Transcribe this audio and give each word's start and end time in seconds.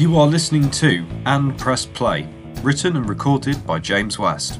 You 0.00 0.16
are 0.16 0.26
listening 0.26 0.70
to 0.70 1.04
And 1.26 1.58
Press 1.58 1.84
Play, 1.84 2.26
written 2.62 2.96
and 2.96 3.06
recorded 3.06 3.66
by 3.66 3.78
James 3.78 4.18
West. 4.18 4.58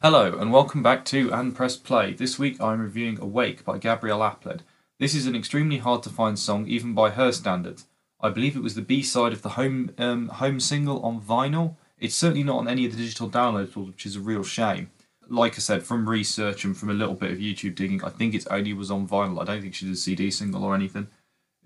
Hello, 0.00 0.38
and 0.38 0.52
welcome 0.52 0.84
back 0.84 1.04
to 1.06 1.32
And 1.32 1.52
Press 1.52 1.76
Play. 1.76 2.12
This 2.12 2.38
week 2.38 2.60
I'm 2.60 2.80
reviewing 2.80 3.18
Awake 3.18 3.64
by 3.64 3.78
Gabrielle 3.78 4.20
Aplin. 4.20 4.60
This 5.00 5.16
is 5.16 5.26
an 5.26 5.34
extremely 5.34 5.78
hard 5.78 6.04
to 6.04 6.10
find 6.10 6.38
song, 6.38 6.68
even 6.68 6.94
by 6.94 7.10
her 7.10 7.32
standards. 7.32 7.86
I 8.20 8.30
believe 8.30 8.54
it 8.54 8.62
was 8.62 8.76
the 8.76 8.82
B 8.82 9.02
side 9.02 9.32
of 9.32 9.42
the 9.42 9.58
home 9.58 9.90
um, 9.98 10.28
home 10.28 10.60
single 10.60 11.02
on 11.02 11.20
vinyl. 11.20 11.74
It's 11.98 12.14
certainly 12.14 12.44
not 12.44 12.58
on 12.58 12.68
any 12.68 12.86
of 12.86 12.92
the 12.92 12.98
digital 12.98 13.28
downloads, 13.28 13.74
which 13.74 14.06
is 14.06 14.14
a 14.14 14.20
real 14.20 14.44
shame. 14.44 14.92
Like 15.28 15.54
I 15.54 15.58
said, 15.58 15.82
from 15.82 16.08
research 16.08 16.64
and 16.64 16.76
from 16.76 16.90
a 16.90 16.94
little 16.94 17.14
bit 17.14 17.32
of 17.32 17.38
YouTube 17.38 17.74
digging, 17.74 18.04
I 18.04 18.10
think 18.10 18.32
it 18.32 18.46
only 18.48 18.74
was 18.74 18.92
on 18.92 19.08
vinyl. 19.08 19.42
I 19.42 19.44
don't 19.44 19.60
think 19.60 19.74
she 19.74 19.86
did 19.86 19.94
a 19.94 19.96
CD 19.96 20.30
single 20.30 20.62
or 20.62 20.72
anything. 20.72 21.08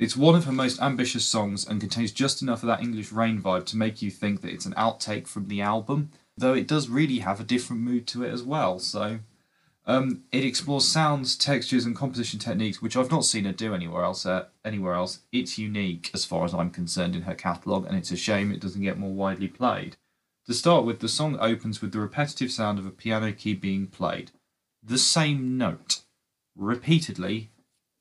It's 0.01 0.17
one 0.17 0.35
of 0.35 0.46
her 0.46 0.53
most 0.53 0.80
ambitious 0.80 1.27
songs 1.27 1.69
and 1.69 1.79
contains 1.79 2.11
just 2.11 2.41
enough 2.41 2.62
of 2.62 2.69
that 2.69 2.80
English 2.80 3.12
rain 3.12 3.38
vibe 3.38 3.66
to 3.66 3.77
make 3.77 4.01
you 4.01 4.11
think 4.11 4.41
that 4.41 4.51
it's 4.51 4.65
an 4.65 4.73
outtake 4.73 5.27
from 5.27 5.48
the 5.48 5.61
album, 5.61 6.11
though 6.38 6.55
it 6.55 6.66
does 6.66 6.88
really 6.88 7.19
have 7.19 7.38
a 7.38 7.45
different 7.45 7.83
mood 7.83 8.06
to 8.06 8.25
it 8.25 8.33
as 8.33 8.42
well. 8.42 8.78
So 8.78 9.19
um, 9.84 10.23
it 10.33 10.42
explores 10.42 10.89
sounds, 10.89 11.37
textures, 11.37 11.84
and 11.84 11.95
composition 11.95 12.39
techniques, 12.39 12.80
which 12.80 12.97
I've 12.97 13.11
not 13.11 13.27
seen 13.27 13.45
her 13.45 13.52
do 13.52 13.75
anywhere 13.75 14.02
else. 14.02 14.25
Uh, 14.25 14.47
anywhere 14.65 14.95
else, 14.95 15.20
it's 15.33 15.59
unique 15.59 16.11
as 16.14 16.25
far 16.25 16.47
as 16.47 16.55
I'm 16.55 16.70
concerned 16.70 17.14
in 17.14 17.23
her 17.23 17.34
catalogue, 17.34 17.84
and 17.84 17.95
it's 17.95 18.11
a 18.11 18.17
shame 18.17 18.51
it 18.51 18.61
doesn't 18.61 18.80
get 18.80 18.98
more 18.98 19.12
widely 19.12 19.48
played. 19.48 19.98
To 20.47 20.55
start 20.55 20.87
with, 20.87 21.01
the 21.01 21.09
song 21.09 21.37
opens 21.39 21.83
with 21.83 21.92
the 21.92 22.01
repetitive 22.01 22.51
sound 22.51 22.78
of 22.78 22.87
a 22.87 22.91
piano 22.91 23.33
key 23.33 23.53
being 23.53 23.87
played, 23.87 24.30
the 24.83 24.97
same 24.97 25.59
note, 25.59 26.01
repeatedly 26.56 27.51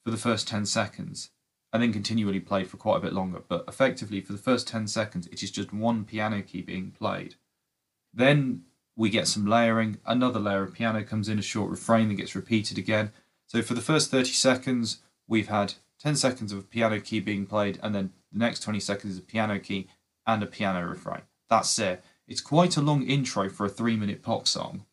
for 0.05 0.11
the 0.11 0.17
first 0.17 0.47
10 0.47 0.66
seconds, 0.66 1.31
and 1.71 1.83
then 1.83 1.93
continually 1.93 2.39
played 2.39 2.67
for 2.67 2.77
quite 2.77 2.97
a 2.97 3.01
bit 3.01 3.13
longer. 3.13 3.41
But 3.47 3.65
effectively, 3.67 4.21
for 4.21 4.33
the 4.33 4.39
first 4.39 4.67
10 4.67 4.87
seconds, 4.87 5.27
it 5.27 5.43
is 5.43 5.51
just 5.51 5.71
one 5.71 6.03
piano 6.03 6.41
key 6.41 6.61
being 6.61 6.91
played. 6.91 7.35
Then 8.13 8.63
we 8.95 9.09
get 9.09 9.27
some 9.27 9.45
layering, 9.45 9.97
another 10.05 10.39
layer 10.39 10.63
of 10.63 10.73
piano 10.73 11.03
comes 11.03 11.29
in, 11.29 11.39
a 11.39 11.44
short 11.44 11.69
refrain 11.69 12.09
that 12.09 12.16
gets 12.16 12.35
repeated 12.35 12.77
again. 12.77 13.11
So 13.45 13.61
for 13.61 13.73
the 13.73 13.81
first 13.81 14.11
30 14.11 14.31
seconds, 14.31 14.99
we've 15.27 15.47
had 15.47 15.75
10 16.02 16.16
seconds 16.16 16.52
of 16.52 16.59
a 16.59 16.63
piano 16.63 16.99
key 16.99 17.19
being 17.19 17.45
played, 17.45 17.79
and 17.83 17.94
then 17.94 18.11
the 18.31 18.39
next 18.39 18.61
20 18.61 18.79
seconds 18.79 19.13
is 19.13 19.19
a 19.19 19.23
piano 19.23 19.59
key 19.59 19.88
and 20.25 20.41
a 20.41 20.47
piano 20.47 20.85
refrain. 20.85 21.22
That's 21.49 21.77
it. 21.79 22.03
It's 22.27 22.41
quite 22.41 22.77
a 22.77 22.81
long 22.81 23.03
intro 23.03 23.49
for 23.49 23.66
a 23.66 23.69
three 23.69 23.95
minute 23.95 24.22
pop 24.22 24.47
song. 24.47 24.85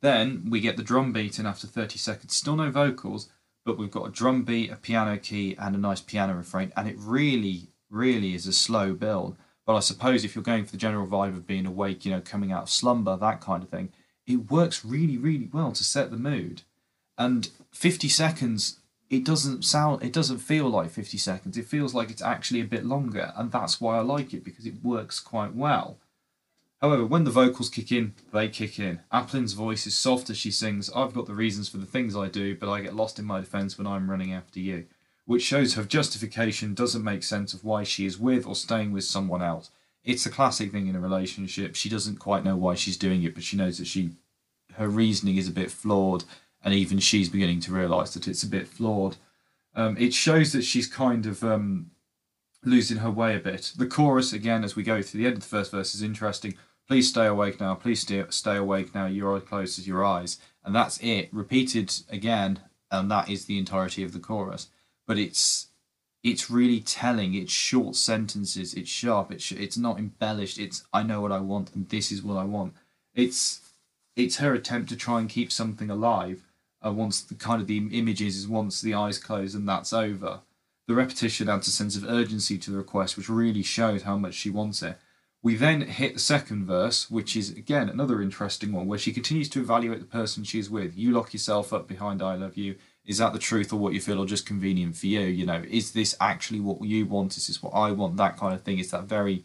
Then 0.00 0.48
we 0.50 0.60
get 0.60 0.76
the 0.76 0.82
drum 0.82 1.12
beat 1.12 1.38
in 1.38 1.46
after 1.46 1.66
30 1.66 1.98
seconds, 1.98 2.34
still 2.34 2.56
no 2.56 2.70
vocals, 2.70 3.28
but 3.64 3.78
we've 3.78 3.90
got 3.90 4.08
a 4.08 4.12
drum 4.12 4.42
beat, 4.42 4.70
a 4.70 4.76
piano 4.76 5.16
key, 5.18 5.56
and 5.58 5.74
a 5.74 5.78
nice 5.78 6.00
piano 6.00 6.34
refrain, 6.34 6.72
and 6.76 6.88
it 6.88 6.96
really, 6.98 7.68
really 7.90 8.34
is 8.34 8.46
a 8.46 8.52
slow 8.52 8.92
build. 8.94 9.36
But 9.64 9.76
I 9.76 9.80
suppose 9.80 10.24
if 10.24 10.34
you're 10.34 10.42
going 10.42 10.64
for 10.64 10.72
the 10.72 10.76
general 10.76 11.06
vibe 11.06 11.36
of 11.36 11.46
being 11.46 11.66
awake, 11.66 12.04
you 12.04 12.10
know, 12.10 12.20
coming 12.20 12.50
out 12.50 12.64
of 12.64 12.70
slumber, 12.70 13.16
that 13.16 13.40
kind 13.40 13.62
of 13.62 13.68
thing, 13.68 13.90
it 14.26 14.50
works 14.50 14.84
really, 14.84 15.16
really 15.16 15.48
well 15.52 15.72
to 15.72 15.84
set 15.84 16.10
the 16.10 16.16
mood. 16.16 16.62
And 17.16 17.48
50 17.72 18.08
seconds, 18.08 18.80
it 19.10 19.24
doesn't 19.24 19.64
sound, 19.64 20.02
it 20.02 20.12
doesn't 20.12 20.38
feel 20.38 20.68
like 20.68 20.90
50 20.90 21.18
seconds. 21.18 21.56
It 21.56 21.66
feels 21.66 21.94
like 21.94 22.10
it's 22.10 22.22
actually 22.22 22.60
a 22.60 22.66
bit 22.66 22.84
longer. 22.84 23.32
And 23.36 23.52
that's 23.52 23.80
why 23.80 23.98
I 23.98 24.00
like 24.00 24.34
it 24.34 24.44
because 24.44 24.66
it 24.66 24.82
works 24.82 25.20
quite 25.20 25.54
well. 25.54 25.98
However, 26.82 27.06
when 27.06 27.24
the 27.24 27.30
vocals 27.30 27.70
kick 27.70 27.92
in, 27.92 28.14
they 28.32 28.48
kick 28.48 28.78
in. 28.78 29.00
Aplin's 29.10 29.54
voice 29.54 29.86
is 29.86 29.96
soft 29.96 30.28
as 30.28 30.36
she 30.36 30.50
sings, 30.50 30.90
I've 30.94 31.14
got 31.14 31.26
the 31.26 31.34
reasons 31.34 31.68
for 31.68 31.78
the 31.78 31.86
things 31.86 32.14
I 32.14 32.28
do, 32.28 32.56
but 32.56 32.70
I 32.70 32.82
get 32.82 32.96
lost 32.96 33.18
in 33.18 33.24
my 33.24 33.40
defence 33.40 33.78
when 33.78 33.86
I'm 33.86 34.10
running 34.10 34.32
after 34.32 34.60
you 34.60 34.86
which 35.24 35.42
shows 35.42 35.74
her 35.74 35.84
justification 35.84 36.74
doesn't 36.74 37.04
make 37.04 37.22
sense 37.22 37.54
of 37.54 37.64
why 37.64 37.84
she 37.84 38.06
is 38.06 38.18
with 38.18 38.46
or 38.46 38.54
staying 38.54 38.92
with 38.92 39.04
someone 39.04 39.42
else. 39.42 39.70
It's 40.04 40.26
a 40.26 40.30
classic 40.30 40.72
thing 40.72 40.88
in 40.88 40.96
a 40.96 41.00
relationship. 41.00 41.76
She 41.76 41.88
doesn't 41.88 42.18
quite 42.18 42.44
know 42.44 42.56
why 42.56 42.74
she's 42.74 42.96
doing 42.96 43.22
it, 43.22 43.34
but 43.34 43.44
she 43.44 43.56
knows 43.56 43.78
that 43.78 43.86
she 43.86 44.10
her 44.74 44.88
reasoning 44.88 45.36
is 45.36 45.48
a 45.48 45.52
bit 45.52 45.70
flawed, 45.70 46.24
and 46.64 46.72
even 46.72 46.98
she's 46.98 47.28
beginning 47.28 47.60
to 47.60 47.72
realise 47.72 48.14
that 48.14 48.26
it's 48.26 48.42
a 48.42 48.48
bit 48.48 48.66
flawed. 48.66 49.16
Um, 49.74 49.96
it 49.98 50.14
shows 50.14 50.52
that 50.52 50.64
she's 50.64 50.86
kind 50.86 51.26
of 51.26 51.44
um, 51.44 51.90
losing 52.64 52.98
her 52.98 53.10
way 53.10 53.36
a 53.36 53.38
bit. 53.38 53.72
The 53.76 53.86
chorus, 53.86 54.32
again, 54.32 54.64
as 54.64 54.74
we 54.74 54.82
go 54.82 55.02
to 55.02 55.16
the 55.16 55.26
end 55.26 55.36
of 55.36 55.42
the 55.42 55.48
first 55.48 55.70
verse, 55.70 55.94
is 55.94 56.02
interesting. 56.02 56.54
Please 56.88 57.08
stay 57.08 57.26
awake 57.26 57.60
now. 57.60 57.74
Please 57.74 58.00
stay, 58.00 58.24
stay 58.30 58.56
awake 58.56 58.94
now. 58.94 59.06
Your 59.06 59.36
eyes 59.36 59.42
closed 59.44 59.78
as 59.78 59.86
your 59.86 60.04
eyes. 60.04 60.38
And 60.64 60.74
that's 60.74 60.98
it, 61.02 61.28
repeated 61.32 61.92
again, 62.08 62.60
and 62.90 63.10
that 63.10 63.28
is 63.28 63.46
the 63.46 63.58
entirety 63.58 64.02
of 64.04 64.12
the 64.12 64.20
chorus 64.20 64.68
but 65.06 65.18
it's 65.18 65.68
it's 66.22 66.50
really 66.50 66.80
telling. 66.80 67.34
It's 67.34 67.52
short 67.52 67.96
sentences. 67.96 68.74
It's 68.74 68.90
sharp. 68.90 69.32
It's 69.32 69.50
it's 69.52 69.76
not 69.76 69.98
embellished. 69.98 70.58
It's 70.58 70.84
I 70.92 71.02
know 71.02 71.20
what 71.20 71.32
I 71.32 71.40
want 71.40 71.74
and 71.74 71.88
this 71.88 72.12
is 72.12 72.22
what 72.22 72.36
I 72.36 72.44
want. 72.44 72.74
It's 73.14 73.60
it's 74.16 74.36
her 74.38 74.54
attempt 74.54 74.88
to 74.90 74.96
try 74.96 75.20
and 75.20 75.28
keep 75.28 75.50
something 75.50 75.90
alive. 75.90 76.44
Uh, 76.84 76.92
once 76.92 77.20
the 77.20 77.34
kind 77.34 77.60
of 77.60 77.68
the 77.68 77.78
images 77.78 78.36
is 78.36 78.48
once 78.48 78.80
the 78.80 78.94
eyes 78.94 79.18
close 79.18 79.54
and 79.54 79.68
that's 79.68 79.92
over. 79.92 80.40
The 80.88 80.94
repetition 80.94 81.48
adds 81.48 81.68
a 81.68 81.70
sense 81.70 81.96
of 81.96 82.08
urgency 82.08 82.58
to 82.58 82.70
the 82.70 82.76
request, 82.76 83.16
which 83.16 83.28
really 83.28 83.62
shows 83.62 84.02
how 84.02 84.16
much 84.16 84.34
she 84.34 84.50
wants 84.50 84.82
it. 84.82 84.98
We 85.42 85.56
then 85.56 85.80
hit 85.82 86.14
the 86.14 86.20
second 86.20 86.66
verse, 86.66 87.10
which 87.10 87.36
is 87.36 87.50
again 87.50 87.88
another 87.88 88.22
interesting 88.22 88.72
one, 88.72 88.86
where 88.86 88.98
she 88.98 89.12
continues 89.12 89.48
to 89.50 89.60
evaluate 89.60 89.98
the 89.98 90.06
person 90.06 90.44
she's 90.44 90.70
with. 90.70 90.96
You 90.96 91.10
lock 91.10 91.32
yourself 91.32 91.72
up 91.72 91.88
behind 91.88 92.22
I 92.22 92.36
love 92.36 92.56
you. 92.56 92.76
Is 93.04 93.18
that 93.18 93.32
the 93.32 93.40
truth 93.40 93.72
or 93.72 93.76
what 93.76 93.92
you 93.92 94.00
feel 94.00 94.20
or 94.20 94.26
just 94.26 94.46
convenient 94.46 94.96
for 94.96 95.08
you? 95.08 95.22
You 95.22 95.44
know 95.44 95.64
is 95.68 95.92
this 95.92 96.16
actually 96.20 96.60
what 96.60 96.80
you 96.84 97.06
want? 97.06 97.36
Is 97.36 97.48
this 97.48 97.62
what 97.62 97.74
i 97.74 97.90
want? 97.90 98.16
That 98.16 98.36
kind 98.36 98.54
of 98.54 98.62
thing. 98.62 98.78
It's 98.78 98.92
that 98.92 99.04
very 99.04 99.44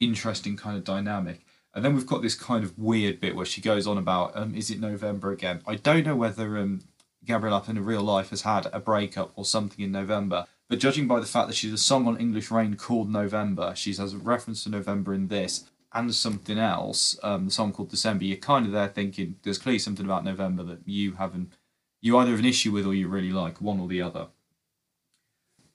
interesting 0.00 0.56
kind 0.56 0.76
of 0.76 0.84
dynamic. 0.84 1.46
And 1.72 1.84
then 1.84 1.94
we've 1.94 2.06
got 2.06 2.22
this 2.22 2.34
kind 2.34 2.64
of 2.64 2.76
weird 2.76 3.20
bit 3.20 3.36
where 3.36 3.46
she 3.46 3.60
goes 3.60 3.86
on 3.86 3.98
about 3.98 4.36
um, 4.36 4.54
is 4.56 4.70
it 4.70 4.80
november 4.80 5.30
again? 5.30 5.62
I 5.66 5.76
don't 5.76 6.06
know 6.06 6.16
whether 6.16 6.58
um, 6.58 6.80
gabrielle 7.24 7.64
in 7.68 7.84
real 7.84 8.02
life 8.02 8.30
has 8.30 8.42
had 8.42 8.66
a 8.72 8.80
breakup 8.80 9.30
or 9.36 9.44
something 9.44 9.84
in 9.84 9.92
november 9.92 10.46
but 10.70 10.78
judging 10.78 11.06
by 11.06 11.20
the 11.20 11.26
fact 11.26 11.48
that 11.48 11.54
she's 11.54 11.72
a 11.72 11.78
song 11.78 12.08
on 12.08 12.16
english 12.18 12.50
rain 12.50 12.74
called 12.76 13.10
november 13.10 13.74
she 13.76 13.92
has 13.92 14.14
a 14.14 14.18
reference 14.18 14.64
to 14.64 14.70
november 14.70 15.12
in 15.12 15.28
this 15.28 15.64
and 15.92 16.14
something 16.14 16.58
else 16.58 17.18
um, 17.22 17.44
the 17.44 17.50
song 17.50 17.72
called 17.72 17.90
december 17.90 18.24
you're 18.24 18.38
kind 18.38 18.64
of 18.64 18.72
there 18.72 18.88
thinking 18.88 19.36
there's 19.42 19.58
clearly 19.58 19.78
something 19.78 20.06
about 20.06 20.24
november 20.24 20.62
that 20.62 20.78
you 20.86 21.12
haven't 21.12 21.52
you 22.00 22.16
either 22.16 22.30
have 22.30 22.40
an 22.40 22.46
issue 22.46 22.72
with 22.72 22.86
or 22.86 22.94
you 22.94 23.08
really 23.08 23.32
like, 23.32 23.60
one 23.60 23.80
or 23.80 23.88
the 23.88 24.02
other. 24.02 24.28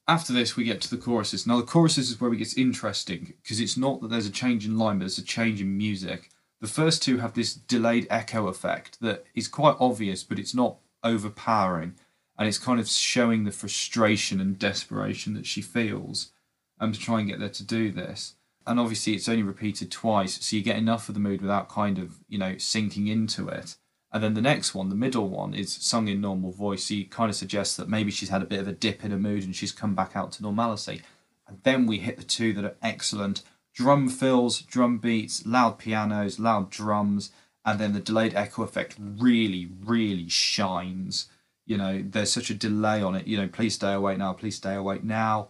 After 0.07 0.33
this, 0.33 0.55
we 0.55 0.63
get 0.63 0.81
to 0.81 0.89
the 0.89 1.01
choruses. 1.01 1.47
Now, 1.47 1.57
the 1.57 1.65
choruses 1.65 2.11
is 2.11 2.21
where 2.21 2.31
it 2.33 2.37
gets 2.37 2.57
interesting 2.57 3.33
because 3.41 3.59
it's 3.59 3.77
not 3.77 4.01
that 4.01 4.09
there's 4.09 4.27
a 4.27 4.31
change 4.31 4.65
in 4.65 4.77
line, 4.77 4.97
but 4.97 5.03
there's 5.03 5.17
a 5.17 5.23
change 5.23 5.61
in 5.61 5.77
music. 5.77 6.29
The 6.61 6.67
first 6.67 7.01
two 7.01 7.17
have 7.17 7.33
this 7.33 7.53
delayed 7.53 8.07
echo 8.09 8.47
effect 8.47 8.99
that 9.01 9.25
is 9.33 9.47
quite 9.47 9.75
obvious, 9.79 10.23
but 10.23 10.39
it's 10.39 10.53
not 10.53 10.77
overpowering. 11.03 11.95
And 12.37 12.47
it's 12.47 12.57
kind 12.57 12.79
of 12.79 12.87
showing 12.87 13.43
the 13.43 13.51
frustration 13.51 14.41
and 14.41 14.59
desperation 14.59 15.33
that 15.35 15.45
she 15.45 15.61
feels 15.61 16.31
um, 16.79 16.91
to 16.91 16.99
try 16.99 17.19
and 17.19 17.29
get 17.29 17.39
there 17.39 17.49
to 17.49 17.63
do 17.63 17.91
this. 17.91 18.35
And 18.67 18.79
obviously, 18.79 19.13
it's 19.13 19.29
only 19.29 19.43
repeated 19.43 19.91
twice, 19.91 20.43
so 20.43 20.55
you 20.55 20.63
get 20.63 20.77
enough 20.77 21.07
of 21.07 21.13
the 21.13 21.21
mood 21.21 21.41
without 21.41 21.69
kind 21.69 21.99
of, 21.99 22.19
you 22.27 22.37
know, 22.37 22.57
sinking 22.57 23.07
into 23.07 23.47
it. 23.47 23.75
And 24.11 24.23
then 24.23 24.33
the 24.33 24.41
next 24.41 24.73
one, 24.73 24.89
the 24.89 24.95
middle 24.95 25.29
one, 25.29 25.53
is 25.53 25.73
sung 25.73 26.07
in 26.07 26.21
normal 26.21 26.51
voice. 26.51 26.85
So 26.85 26.93
you 26.93 27.05
kind 27.05 27.29
of 27.29 27.35
suggests 27.35 27.75
that 27.75 27.89
maybe 27.89 28.11
she's 28.11 28.29
had 28.29 28.41
a 28.41 28.45
bit 28.45 28.61
of 28.61 28.67
a 28.67 28.71
dip 28.71 29.03
in 29.03 29.11
her 29.11 29.17
mood 29.17 29.43
and 29.43 29.55
she's 29.55 29.73
come 29.73 29.93
back 29.93 30.15
out 30.15 30.31
to 30.33 30.41
normality. 30.41 31.01
And 31.47 31.59
then 31.63 31.85
we 31.85 31.97
hit 31.97 32.17
the 32.17 32.23
two 32.23 32.53
that 32.53 32.65
are 32.65 32.75
excellent 32.81 33.43
drum 33.73 34.07
fills, 34.07 34.61
drum 34.61 34.97
beats, 34.99 35.45
loud 35.45 35.77
pianos, 35.77 36.39
loud 36.39 36.69
drums, 36.69 37.31
and 37.65 37.77
then 37.77 37.93
the 37.93 37.99
delayed 37.99 38.33
echo 38.33 38.63
effect 38.63 38.95
really, 38.97 39.69
really 39.83 40.29
shines. 40.29 41.27
You 41.65 41.77
know, 41.77 42.03
there's 42.05 42.31
such 42.31 42.49
a 42.49 42.53
delay 42.53 43.01
on 43.01 43.15
it. 43.15 43.27
You 43.27 43.37
know, 43.37 43.47
please 43.47 43.75
stay 43.75 43.93
awake 43.93 44.17
now, 44.17 44.33
please 44.33 44.55
stay 44.55 44.75
awake 44.75 45.03
now. 45.03 45.49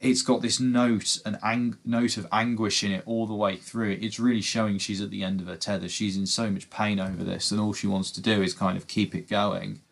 It's 0.00 0.22
got 0.22 0.40
this 0.40 0.58
note 0.58 1.18
an 1.26 1.38
ang- 1.42 1.76
note 1.84 2.16
of 2.16 2.26
anguish 2.32 2.82
in 2.82 2.90
it 2.90 3.02
all 3.04 3.26
the 3.26 3.34
way 3.34 3.56
through. 3.56 3.98
It's 4.00 4.18
really 4.18 4.40
showing 4.40 4.78
she's 4.78 5.02
at 5.02 5.10
the 5.10 5.22
end 5.22 5.42
of 5.42 5.46
her 5.46 5.56
tether. 5.56 5.90
She's 5.90 6.16
in 6.16 6.26
so 6.26 6.50
much 6.50 6.70
pain 6.70 6.98
over 6.98 7.22
this 7.22 7.50
and 7.50 7.60
all 7.60 7.74
she 7.74 7.86
wants 7.86 8.10
to 8.12 8.22
do 8.22 8.42
is 8.42 8.54
kind 8.54 8.78
of 8.78 8.86
keep 8.86 9.14
it 9.14 9.28
going. 9.28 9.82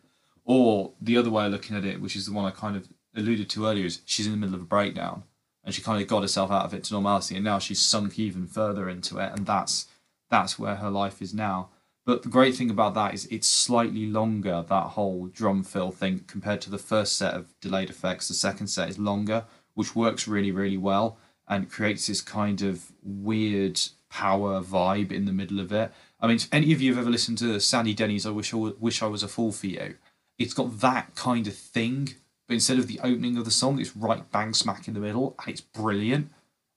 Or 0.45 0.93
the 0.99 1.17
other 1.17 1.29
way 1.29 1.45
of 1.45 1.51
looking 1.51 1.77
at 1.77 1.85
it 1.85 2.01
which 2.01 2.15
is 2.15 2.25
the 2.25 2.33
one 2.33 2.45
i 2.45 2.49
kind 2.51 2.75
of 2.75 2.87
alluded 3.15 3.49
to 3.49 3.67
earlier 3.67 3.85
is 3.85 4.01
she's 4.05 4.25
in 4.25 4.31
the 4.31 4.37
middle 4.37 4.55
of 4.55 4.61
a 4.61 4.65
breakdown 4.65 5.23
and 5.63 5.73
she 5.73 5.81
kind 5.81 6.01
of 6.01 6.07
got 6.07 6.21
herself 6.21 6.51
out 6.51 6.65
of 6.65 6.73
it 6.73 6.83
to 6.85 6.93
normality 6.93 7.35
and 7.35 7.43
now 7.43 7.59
she's 7.59 7.79
sunk 7.79 8.17
even 8.17 8.47
further 8.47 8.89
into 8.89 9.17
it 9.19 9.31
and 9.33 9.45
that's 9.45 9.87
that's 10.29 10.57
where 10.57 10.75
her 10.75 10.89
life 10.89 11.21
is 11.21 11.33
now 11.33 11.69
but 12.09 12.23
the 12.23 12.29
great 12.29 12.55
thing 12.55 12.71
about 12.71 12.95
that 12.95 13.13
is 13.13 13.27
it's 13.29 13.47
slightly 13.47 14.07
longer 14.07 14.65
that 14.67 14.87
whole 14.95 15.27
drum 15.27 15.63
fill 15.63 15.91
thing 15.91 16.23
compared 16.25 16.59
to 16.61 16.71
the 16.71 16.79
first 16.79 17.15
set 17.15 17.35
of 17.35 17.53
delayed 17.61 17.91
effects 17.91 18.27
the 18.27 18.33
second 18.33 18.65
set 18.65 18.89
is 18.89 18.97
longer 18.97 19.45
which 19.75 19.95
works 19.95 20.27
really, 20.27 20.51
really 20.51 20.75
well 20.75 21.19
and 21.47 21.69
creates 21.69 22.07
this 22.07 22.19
kind 22.19 22.63
of 22.63 22.91
weird 23.03 23.79
power 24.09 24.59
vibe 24.59 25.11
in 25.11 25.25
the 25.25 25.31
middle 25.31 25.59
of 25.59 25.71
it. 25.71 25.91
I 26.19 26.25
mean, 26.25 26.37
if 26.37 26.47
any 26.51 26.73
of 26.73 26.81
you 26.81 26.91
have 26.91 27.03
ever 27.03 27.11
listened 27.11 27.37
to 27.37 27.59
Sandy 27.59 27.93
Denny's 27.93 28.25
"I 28.25 28.31
Wish 28.31 28.55
I, 28.55 28.57
w- 28.57 28.77
Wish 28.79 29.03
I 29.03 29.05
Was 29.05 29.21
a 29.21 29.27
Fool 29.27 29.51
for 29.51 29.67
You," 29.67 29.95
it's 30.39 30.55
got 30.55 30.79
that 30.79 31.13
kind 31.13 31.45
of 31.45 31.55
thing 31.55 32.15
but 32.47 32.55
instead 32.55 32.79
of 32.79 32.87
the 32.87 32.99
opening 33.01 33.37
of 33.37 33.45
the 33.45 33.51
song, 33.51 33.79
it's 33.79 33.95
right 33.95 34.29
bang 34.31 34.55
smack 34.55 34.87
in 34.87 34.95
the 34.95 34.99
middle, 34.99 35.35
and 35.37 35.49
it's 35.49 35.61
brilliant. 35.61 36.31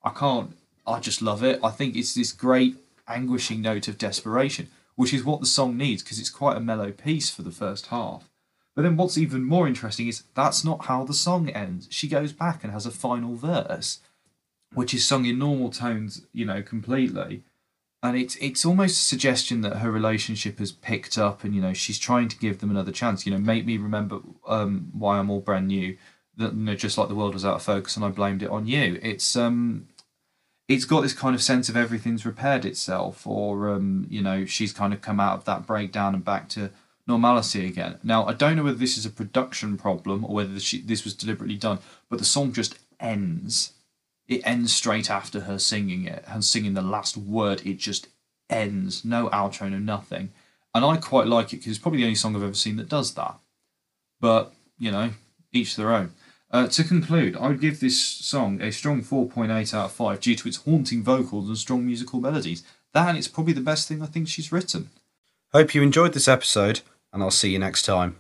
I 0.05 0.11
can't. 0.11 0.55
I 0.87 1.01
just 1.01 1.23
love 1.23 1.43
it. 1.43 1.59
I 1.65 1.71
think 1.71 1.97
it's 1.97 2.13
this 2.13 2.33
great 2.33 2.77
anguishing 3.09 3.63
note 3.63 3.89
of 3.89 3.97
desperation, 3.97 4.69
which 4.97 5.15
is 5.15 5.25
what 5.25 5.41
the 5.41 5.47
song 5.47 5.77
needs 5.77 6.03
because 6.03 6.19
it's 6.19 6.31
quite 6.31 6.57
a 6.57 6.61
mellow 6.61 6.93
piece 6.93 7.31
for 7.31 7.43
the 7.43 7.51
first 7.51 7.87
half. 7.87 8.29
But 8.75 8.83
then 8.83 8.97
what's 8.97 9.19
even 9.19 9.45
more 9.45 9.67
interesting 9.67 10.09
is 10.09 10.25
that's 10.35 10.65
not 10.65 10.87
how 10.87 11.05
the 11.05 11.15
song 11.15 11.51
ends. 11.51 11.89
She 11.91 12.09
goes 12.09 12.33
back 12.33 12.65
and 12.65 12.73
has 12.73 12.87
a 12.87 12.91
final 12.91 13.35
verse, 13.35 13.99
which 14.73 14.95
is 14.95 15.07
sung 15.07 15.27
in 15.27 15.39
normal 15.39 15.71
tones, 15.71 16.27
you 16.33 16.47
know, 16.47 16.63
completely. 16.63 17.43
And 18.03 18.17
it's 18.17 18.35
it's 18.37 18.65
almost 18.65 19.01
a 19.01 19.05
suggestion 19.05 19.61
that 19.61 19.77
her 19.77 19.91
relationship 19.91 20.59
has 20.59 20.73
picked 20.73 21.17
up, 21.17 21.45
and 21.45 21.55
you 21.55 21.61
know 21.61 21.73
she's 21.73 22.01
trying 22.01 22.29
to 22.29 22.39
give 22.39 22.59
them 22.59 22.71
another 22.71 22.91
chance. 22.91 23.25
You 23.25 23.33
know, 23.33 23.39
make 23.39 23.65
me 23.65 23.77
remember 23.77 24.21
um, 24.49 24.91
why 24.93 25.19
I'm 25.19 25.31
all 25.31 25.41
brand 25.41 25.69
new. 25.69 25.97
That 26.37 26.55
you 26.55 26.61
know, 26.61 26.75
just 26.75 26.99
like 26.99 27.09
the 27.09 27.15
world 27.15 27.35
was 27.35 27.45
out 27.45 27.57
of 27.57 27.63
focus, 27.63 27.95
and 27.95 28.05
I 28.05 28.09
blamed 28.09 28.43
it 28.43 28.51
on 28.51 28.67
you. 28.67 28.99
It's 29.03 29.37
um, 29.37 29.87
it's 30.73 30.87
got 30.87 31.03
this 31.03 31.13
kind 31.13 31.35
of 31.35 31.43
sense 31.43 31.69
of 31.69 31.77
everything's 31.77 32.25
repaired 32.25 32.65
itself, 32.65 33.27
or 33.27 33.69
um, 33.71 34.07
you 34.09 34.23
know, 34.23 34.47
she's 34.47 34.73
kind 34.73 34.95
of 34.95 35.03
come 35.03 35.21
out 35.21 35.39
of 35.39 35.45
that 35.45 35.67
breakdown 35.67 36.15
and 36.15 36.25
back 36.25 36.49
to 36.51 36.71
normality 37.07 37.67
again. 37.67 37.99
Now, 38.03 38.25
I 38.27 38.33
don't 38.33 38.57
know 38.57 38.63
whether 38.65 38.79
this 38.79 38.97
is 38.97 39.05
a 39.05 39.11
production 39.11 39.77
problem 39.77 40.25
or 40.25 40.35
whether 40.35 40.53
this 40.53 41.05
was 41.05 41.15
deliberately 41.15 41.57
done, 41.57 41.79
but 42.09 42.19
the 42.19 42.25
song 42.25 42.53
just 42.53 42.79
ends. 42.99 43.73
It 44.29 44.47
ends 44.47 44.73
straight 44.73 45.11
after 45.11 45.41
her 45.41 45.59
singing 45.59 46.07
it 46.07 46.25
and 46.27 46.45
singing 46.45 46.75
the 46.75 46.81
last 46.81 47.17
word. 47.17 47.61
It 47.67 47.79
just 47.79 48.09
ends. 48.49 49.05
No 49.05 49.29
outro, 49.29 49.71
no 49.71 49.79
nothing. 49.79 50.31
And 50.75 50.85
I 50.85 50.97
quite 50.97 51.27
like 51.27 51.53
it 51.53 51.57
because 51.57 51.73
it's 51.73 51.79
probably 51.79 51.99
the 51.99 52.05
only 52.05 52.15
song 52.15 52.35
I've 52.35 52.43
ever 52.43 52.55
seen 52.55 52.77
that 52.77 52.89
does 52.89 53.13
that. 53.15 53.35
But, 54.21 54.55
you 54.79 54.91
know, 54.91 55.11
each 55.53 55.77
their 55.77 55.93
own. 55.93 56.13
Uh, 56.53 56.69
to 56.69 56.85
conclude, 56.85 57.35
I 57.37 57.49
would 57.49 57.61
give 57.61 57.81
this 57.81 57.99
song 57.99 58.61
a 58.61 58.71
strong 58.71 59.01
4.8 59.01 59.73
out 59.73 59.87
of 59.87 59.93
5 59.93 60.21
due 60.21 60.37
to 60.37 60.49
its 60.49 60.59
haunting 60.59 61.03
vocals 61.03 61.49
and 61.49 61.57
strong 61.57 61.87
musical 61.87 62.21
melodies. 62.21 62.63
That 62.93 63.09
and 63.09 63.17
it's 63.17 63.29
probably 63.29 63.55
the 63.55 63.63
best 63.63 63.89
thing 63.89 64.03
I 64.03 64.07
think 64.07 64.29
she's 64.29 64.53
written. 64.53 64.91
Hope 65.53 65.75
you 65.75 65.83
enjoyed 65.83 66.13
this 66.13 66.29
episode, 66.29 66.81
and 67.11 67.23
I'll 67.23 67.31
see 67.31 67.51
you 67.51 67.59
next 67.59 67.85
time. 67.85 68.17